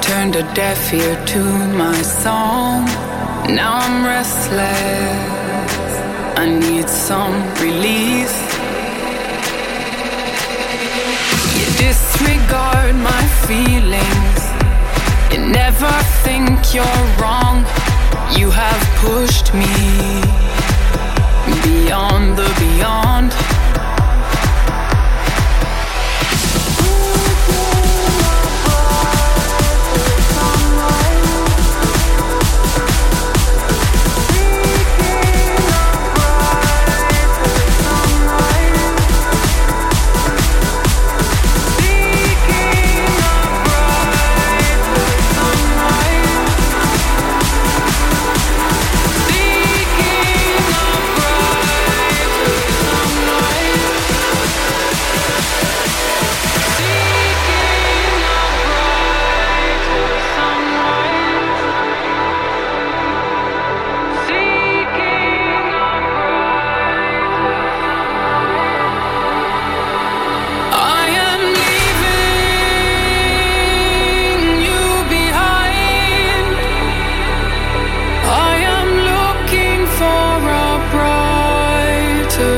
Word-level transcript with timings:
turned 0.00 0.36
a 0.36 0.42
deaf 0.54 0.94
ear 0.94 1.16
to 1.26 1.42
my 1.76 2.00
song. 2.02 2.86
Now 3.58 3.72
I'm 3.84 4.04
restless. 4.04 5.92
I 6.42 6.46
need 6.46 6.88
some 6.88 7.36
release. 7.66 8.38
You 11.58 11.66
disregard 11.84 12.94
my 13.12 13.22
feelings. 13.46 14.40
You 15.32 15.40
never 15.60 15.92
think 16.24 16.74
you're 16.74 17.04
wrong. 17.20 17.56
You 18.38 18.50
have 18.50 18.82
pushed 19.04 19.52
me 19.52 19.74
beyond 21.64 22.38
the 22.38 22.50
beyond. 22.64 23.55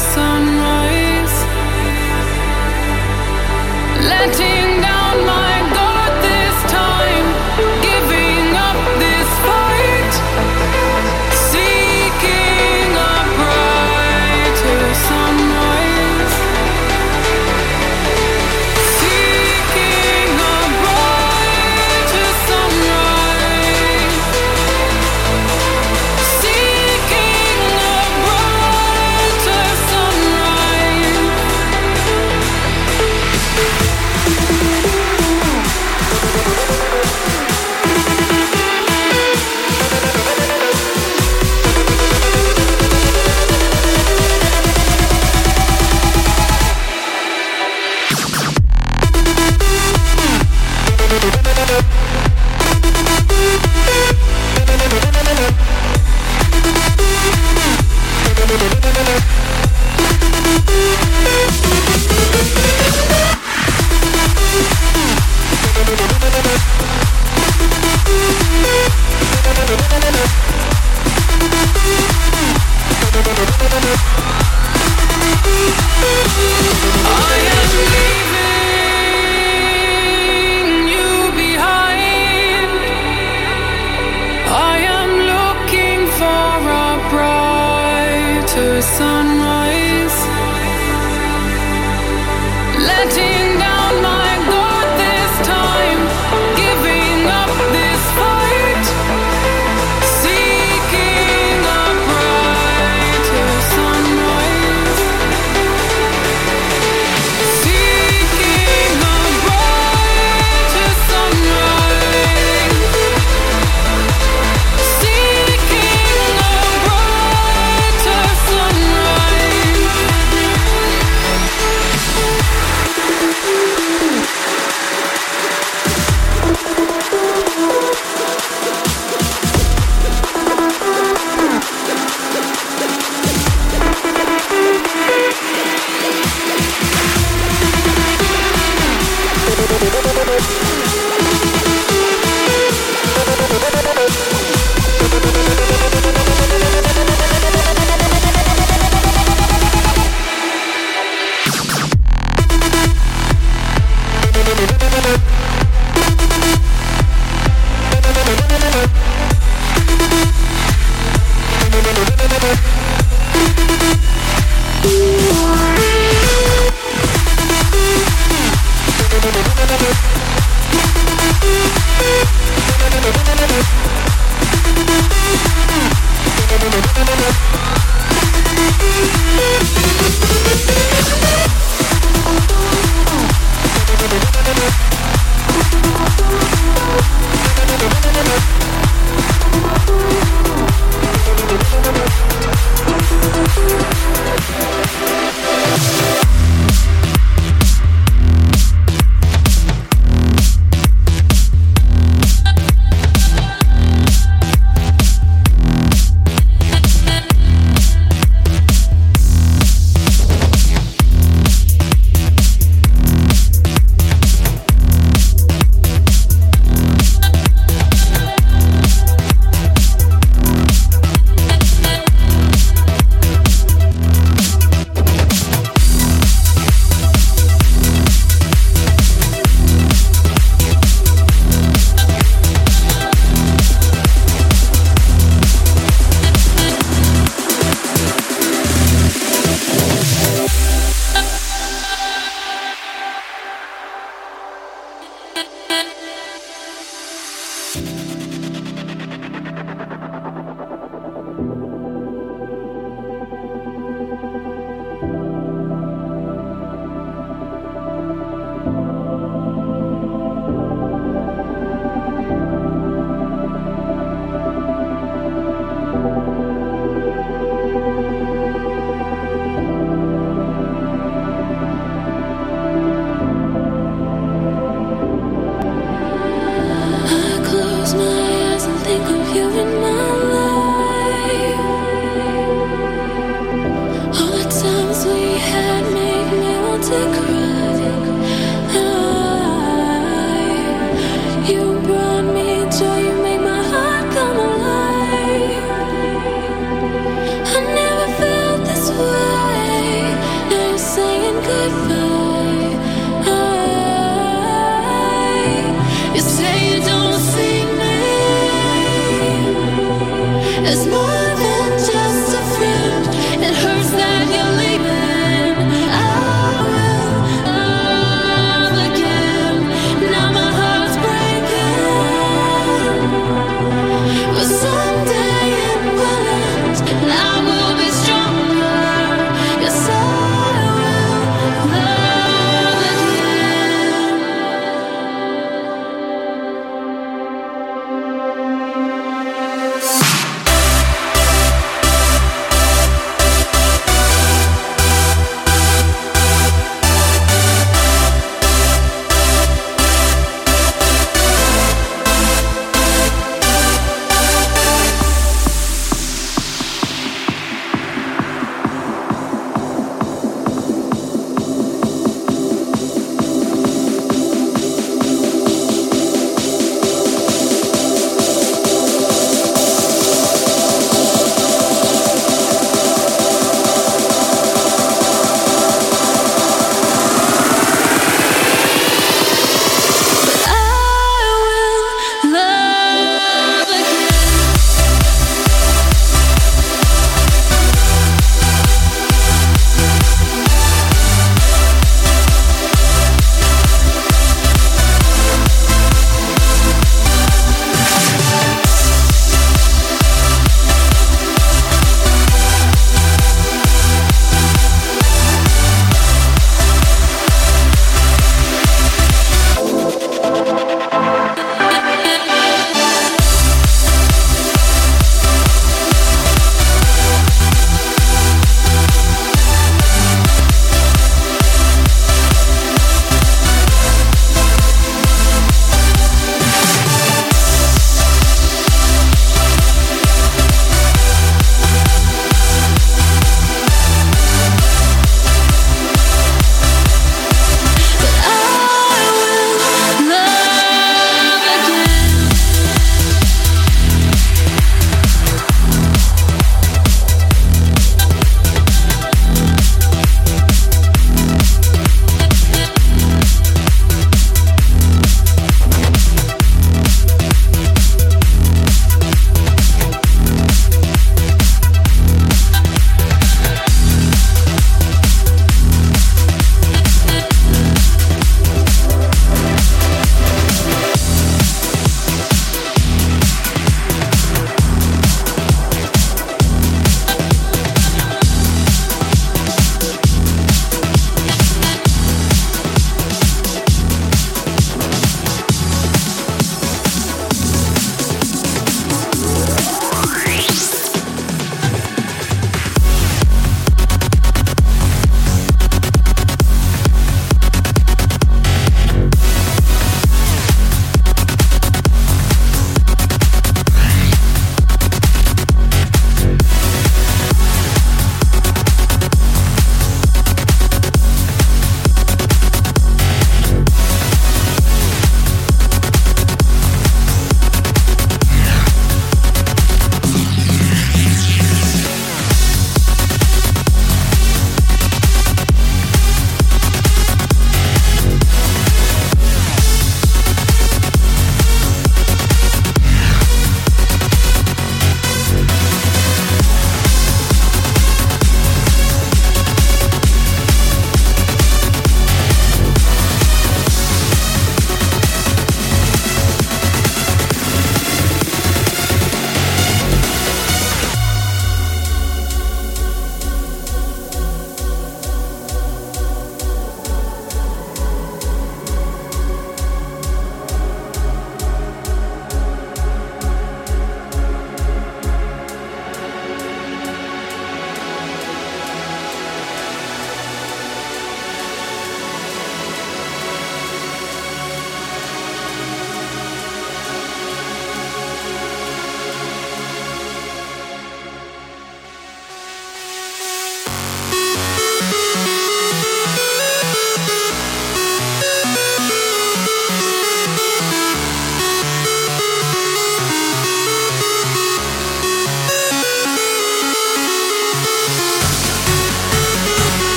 So. 0.00 0.29